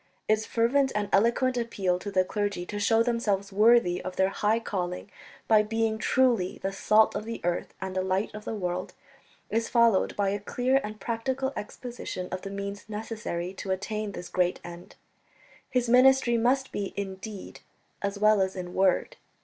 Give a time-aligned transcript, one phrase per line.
[0.27, 4.59] Its fervent and eloquent appeal to the clergy to show themselves worthy of their high
[4.59, 5.11] calling,
[5.47, 8.95] by being truly the "salt of the earth and the light of the world,"
[9.51, 14.27] is followed by a clear and practical exposition of the means necessary to attain this
[14.27, 14.95] great end.
[15.69, 17.59] His ministry must be in deed
[18.01, 19.17] as well as in word.